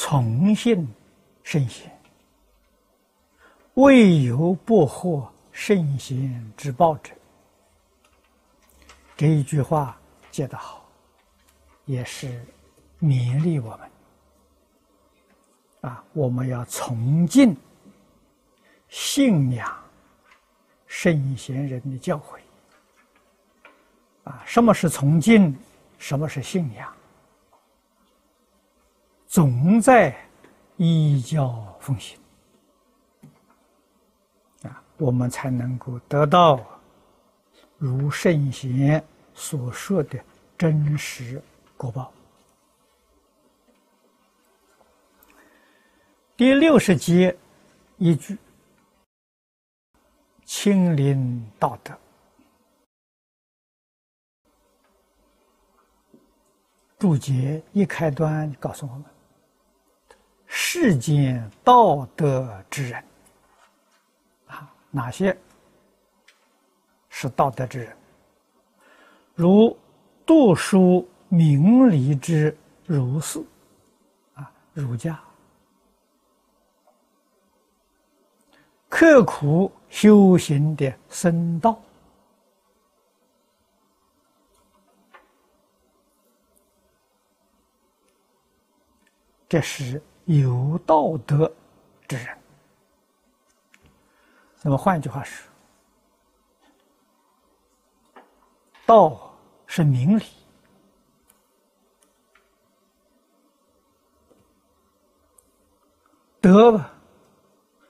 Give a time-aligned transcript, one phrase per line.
[0.00, 0.86] 从信
[1.42, 1.90] 圣贤，
[3.74, 7.12] 未有不获圣贤之报者。
[9.16, 9.98] 这一句话
[10.30, 10.88] 接得好，
[11.84, 12.40] 也是
[13.00, 13.90] 勉励我们
[15.80, 16.04] 啊！
[16.12, 17.56] 我们要崇敬、
[18.88, 19.76] 信仰
[20.86, 22.38] 圣贤人的教诲
[24.22, 24.44] 啊！
[24.46, 25.58] 什么是崇敬？
[25.98, 26.94] 什么是信仰？
[29.28, 30.16] 总在
[30.78, 32.18] 依教奉行
[34.62, 36.64] 啊，我们才能够得到
[37.76, 39.04] 如圣贤
[39.34, 40.18] 所说的
[40.56, 41.42] 真实
[41.76, 42.10] 果报。
[46.34, 47.36] 第六十节
[47.98, 48.38] 一句
[50.46, 51.94] ：“亲临道德。”
[56.98, 59.04] 注解一开端告诉我们：
[60.80, 63.04] 世间道德之人，
[64.46, 65.36] 啊，哪些
[67.08, 67.96] 是道德之人？
[69.34, 69.76] 如
[70.24, 72.56] 读书明理之
[72.86, 73.44] 儒士，
[74.34, 75.16] 啊，儒家；
[78.88, 81.76] 刻苦修行的僧道。
[89.48, 91.50] 这是有道德
[92.06, 92.38] 之人。
[94.60, 95.48] 那么换句话是，
[98.84, 99.34] 道
[99.66, 100.24] 是明理，
[106.42, 106.78] 德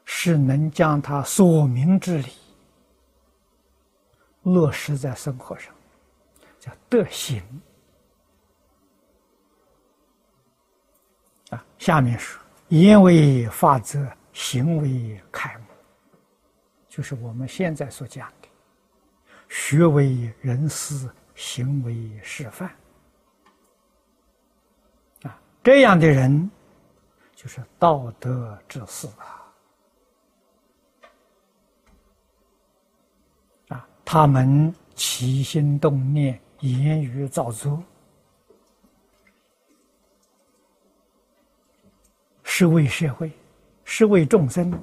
[0.04, 2.32] 是能将他所明之理
[4.44, 5.74] 落实在生活上，
[6.60, 7.42] 叫德行。
[11.50, 15.64] 啊，下面说言为法则，行为楷模，
[16.88, 18.48] 就是我们现在所讲的
[19.48, 22.70] 学为人师，行为示范。
[25.22, 26.50] 啊，这样的人
[27.34, 29.54] 就是道德之士啊！
[33.68, 37.82] 啊，他们起心动念，言语造作。
[42.58, 43.30] 是为社会，
[43.84, 44.78] 是为众生的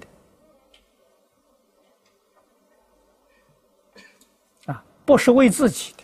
[4.68, 6.04] 啊，不是为自己的。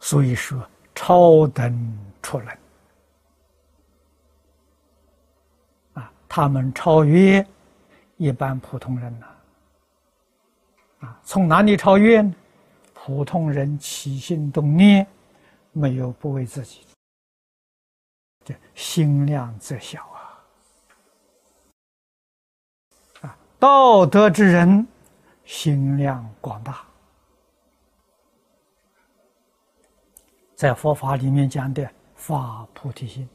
[0.00, 2.58] 所以说，超等出人
[5.92, 7.46] 啊，他们超越
[8.16, 9.26] 一般普通人呐。
[11.00, 12.34] 啊，从哪里超越呢？
[12.94, 15.06] 普通人起心动念。
[15.72, 16.84] 没有不为自己，
[18.44, 20.44] 这心量则小啊！
[23.22, 24.86] 啊，道德之人
[25.44, 26.84] 心量广大，
[30.56, 33.28] 在佛法里面讲的发菩提心，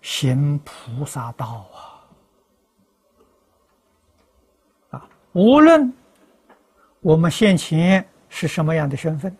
[0.00, 1.78] 行菩萨道啊！
[4.98, 5.92] 啊，无论
[7.00, 9.36] 我们现前是什么样的身份。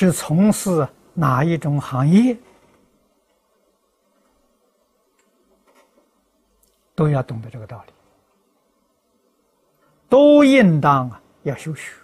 [0.00, 2.34] 是从事哪一种行业，
[6.94, 7.92] 都要懂得这个道理，
[10.08, 11.10] 都应当
[11.42, 11.94] 要修学，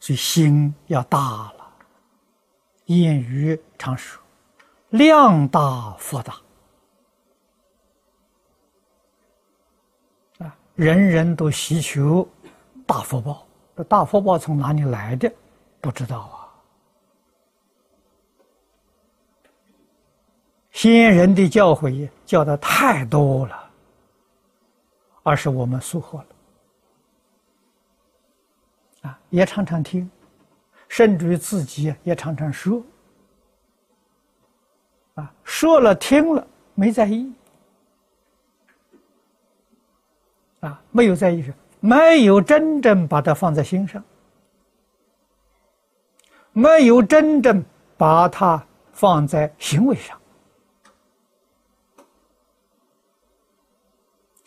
[0.00, 1.76] 所以心要大了。
[2.86, 4.20] 谚语常说
[4.90, 6.40] ：“量大福大。”
[10.76, 12.28] 人人都希求
[12.86, 15.32] 大福报，这大福报从哪里来的？
[15.80, 16.46] 不知道啊。
[20.70, 23.70] 先人的教诲教的太多了，
[25.22, 26.26] 而是我们疏忽了。
[29.02, 30.10] 啊，也常常听，
[30.88, 32.82] 甚至于自己也常常说。
[35.14, 37.32] 啊，说了听了没在意。
[40.60, 44.02] 啊，没有在意识，没有真正把它放在心上，
[46.52, 47.64] 没有真正
[47.96, 50.18] 把它放在行为上，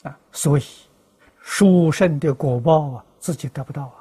[0.04, 0.64] 啊，所以
[1.42, 3.99] 殊胜的果报啊，自己得不到啊。